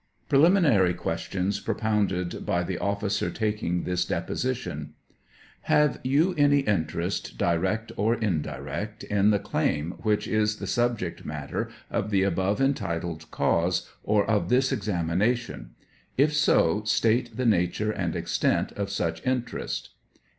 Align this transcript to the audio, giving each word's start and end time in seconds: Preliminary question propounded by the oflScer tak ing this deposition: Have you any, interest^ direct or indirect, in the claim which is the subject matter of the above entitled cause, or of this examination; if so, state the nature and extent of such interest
Preliminary 0.29 0.95
question 0.95 1.51
propounded 1.63 2.43
by 2.43 2.63
the 2.63 2.77
oflScer 2.77 3.31
tak 3.31 3.61
ing 3.61 3.83
this 3.83 4.03
deposition: 4.03 4.95
Have 5.69 5.99
you 6.03 6.33
any, 6.39 6.63
interest^ 6.63 7.37
direct 7.37 7.91
or 7.97 8.15
indirect, 8.15 9.03
in 9.03 9.29
the 9.29 9.37
claim 9.37 9.91
which 10.01 10.27
is 10.27 10.55
the 10.55 10.65
subject 10.65 11.23
matter 11.23 11.69
of 11.91 12.09
the 12.09 12.23
above 12.23 12.59
entitled 12.59 13.29
cause, 13.29 13.87
or 14.03 14.25
of 14.27 14.49
this 14.49 14.71
examination; 14.71 15.75
if 16.17 16.33
so, 16.33 16.83
state 16.83 17.37
the 17.37 17.45
nature 17.45 17.91
and 17.91 18.15
extent 18.15 18.71
of 18.71 18.89
such 18.89 19.23
interest 19.23 19.91